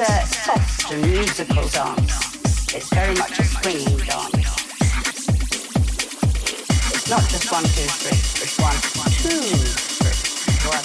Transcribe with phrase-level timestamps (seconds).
[0.00, 2.72] is a soft and musical dance.
[2.74, 4.34] It's very much a swinging dance.
[6.94, 8.18] It's not just one, two, three.
[8.42, 8.76] It's one,
[9.22, 9.56] two,
[9.98, 10.70] three.
[10.70, 10.84] One,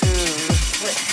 [0.00, 1.07] two, three.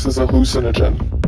[0.00, 1.19] Acts as a hallucinogen.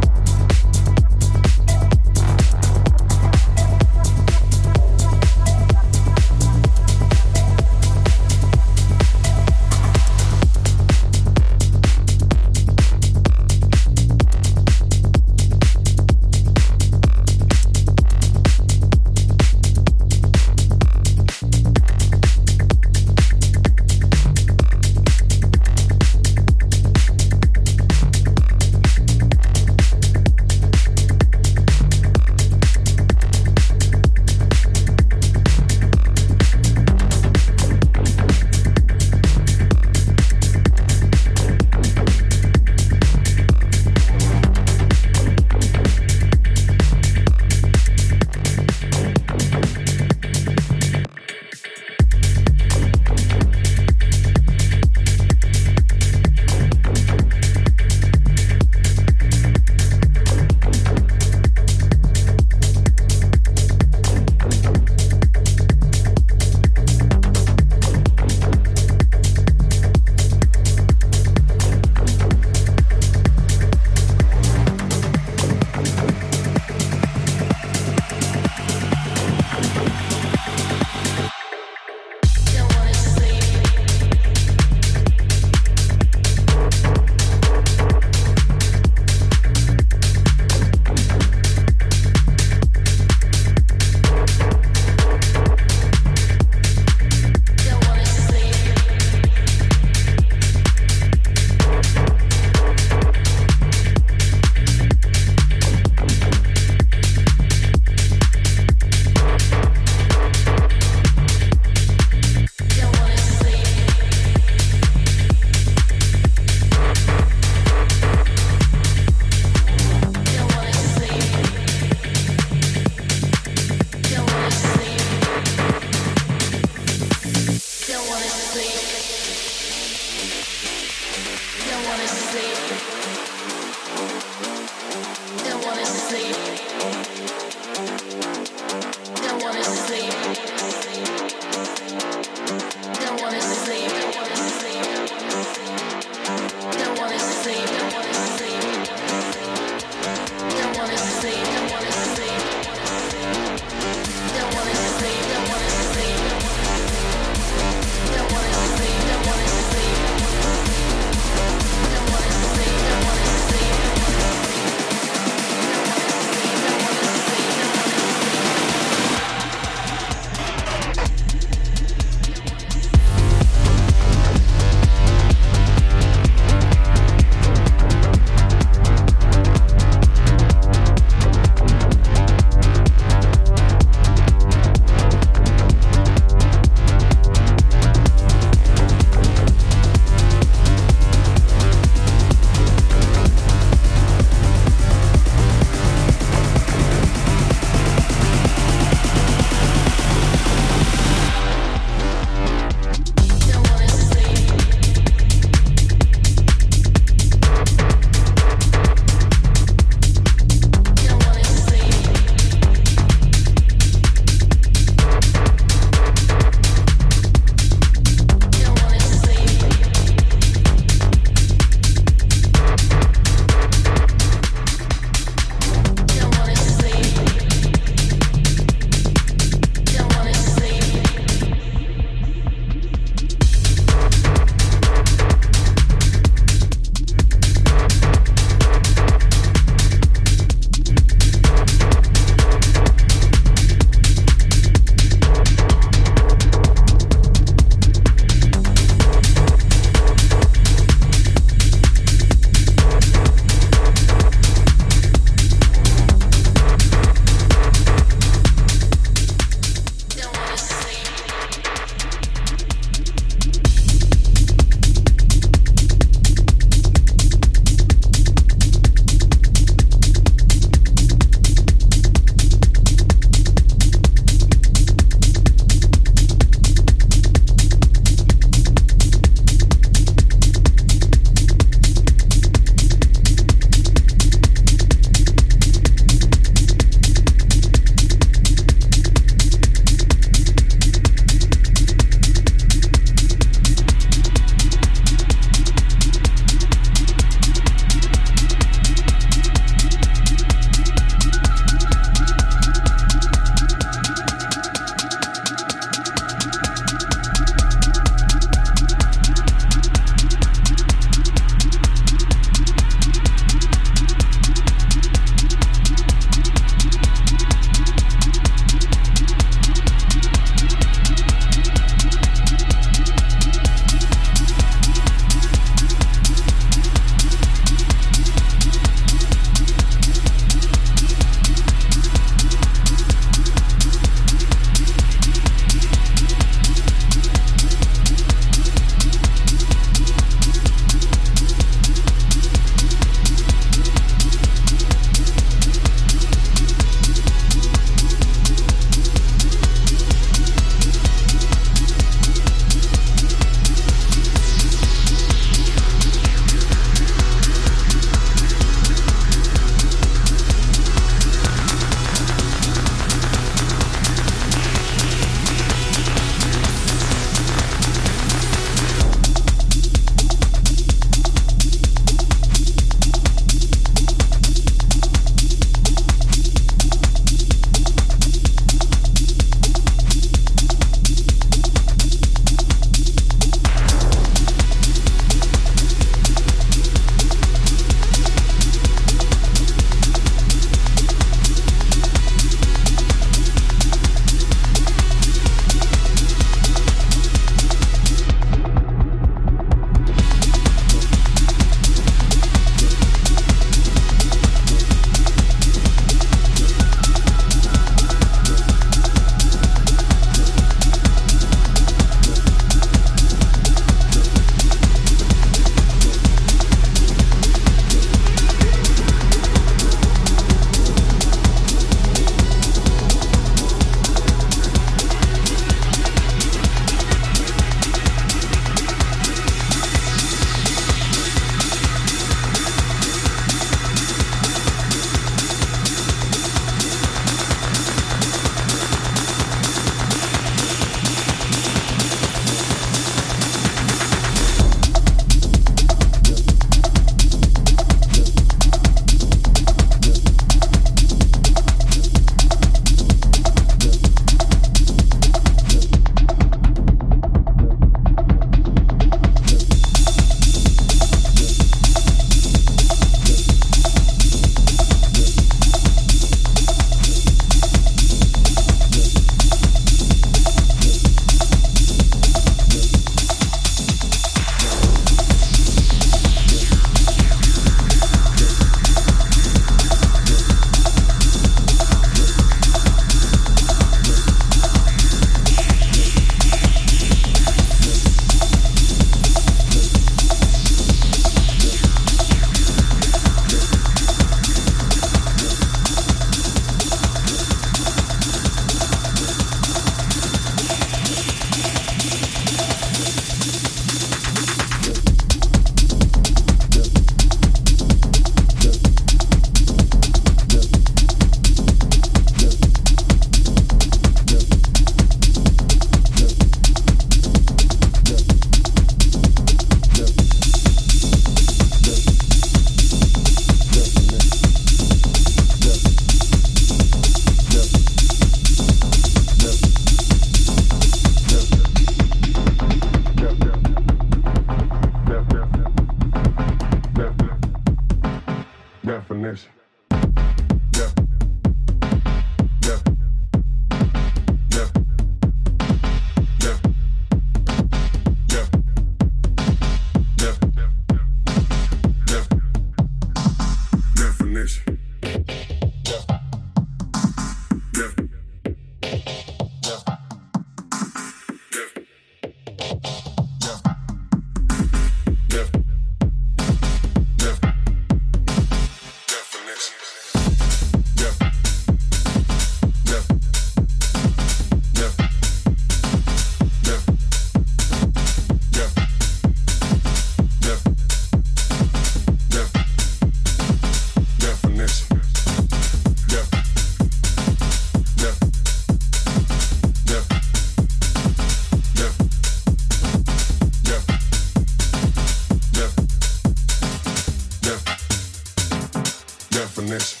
[599.41, 600.00] definition.